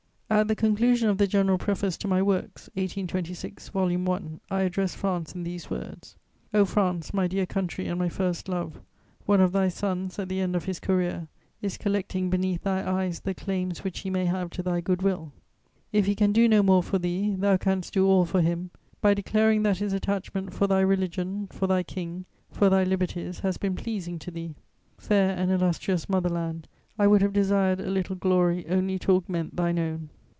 At 0.33 0.47
the 0.47 0.55
conclusion 0.55 1.09
of 1.09 1.17
the 1.17 1.27
General 1.27 1.57
Preface 1.57 1.97
to 1.97 2.07
my 2.07 2.21
Works, 2.21 2.69
1826, 2.75 3.67
vol. 3.67 3.91
I., 3.91 4.21
I 4.49 4.61
address 4.61 4.95
France 4.95 5.35
in 5.35 5.43
these 5.43 5.69
words: 5.69 6.15
"O 6.53 6.63
France, 6.63 7.13
'my 7.13 7.27
dear 7.27 7.45
country 7.45 7.85
and 7.87 7.99
my 7.99 8.07
first 8.07 8.47
love,' 8.47 8.79
one 9.25 9.41
of 9.41 9.51
thy 9.51 9.67
sons, 9.67 10.17
at 10.19 10.29
the 10.29 10.39
end 10.39 10.55
of 10.55 10.63
his 10.63 10.79
career, 10.79 11.27
is 11.61 11.77
collecting 11.77 12.29
beneath 12.29 12.63
thy 12.63 12.81
eyes 13.03 13.19
the 13.19 13.33
claims 13.33 13.83
which 13.83 13.99
he 13.99 14.09
may 14.09 14.23
have 14.25 14.49
to 14.51 14.63
thy 14.63 14.79
good 14.79 15.01
will. 15.01 15.33
If 15.91 16.05
he 16.05 16.15
can 16.15 16.31
do 16.31 16.47
no 16.47 16.63
more 16.63 16.81
for 16.81 16.97
thee, 16.97 17.35
thou 17.37 17.57
canst 17.57 17.93
do 17.93 18.07
all 18.07 18.23
for 18.25 18.39
him, 18.39 18.71
by 19.01 19.13
declaring 19.13 19.63
that 19.63 19.79
his 19.79 19.91
attachment 19.91 20.53
for 20.53 20.65
thy 20.65 20.79
religion, 20.79 21.47
for 21.51 21.67
thy 21.67 21.83
King, 21.83 22.23
for 22.49 22.69
thy 22.69 22.85
liberties 22.85 23.39
has 23.41 23.57
been 23.57 23.75
pleasing 23.75 24.17
to 24.19 24.31
thee. 24.31 24.55
Fair 24.97 25.35
and 25.37 25.51
illustrious 25.51 26.07
mother 26.07 26.29
land, 26.29 26.69
I 26.97 27.05
would 27.07 27.21
have 27.21 27.33
desired 27.33 27.81
a 27.81 27.89
little 27.91 28.15
glory 28.15 28.65
only 28.69 28.97
to 28.99 29.11
augment 29.11 29.57
thine 29.57 29.77
own." 29.77 30.09